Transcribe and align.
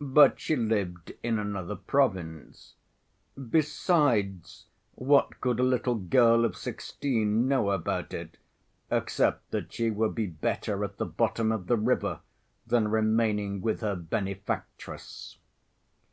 But 0.00 0.38
she 0.38 0.54
lived 0.54 1.12
in 1.24 1.40
another 1.40 1.74
province; 1.74 2.76
besides, 3.50 4.66
what 4.94 5.40
could 5.40 5.58
a 5.58 5.64
little 5.64 5.96
girl 5.96 6.44
of 6.44 6.56
sixteen 6.56 7.48
know 7.48 7.72
about 7.72 8.14
it, 8.14 8.36
except 8.92 9.50
that 9.50 9.72
she 9.72 9.90
would 9.90 10.14
be 10.14 10.26
better 10.28 10.84
at 10.84 10.98
the 10.98 11.06
bottom 11.06 11.50
of 11.50 11.66
the 11.66 11.76
river 11.76 12.20
than 12.64 12.86
remaining 12.86 13.60
with 13.60 13.80
her 13.80 13.96
benefactress. 13.96 15.38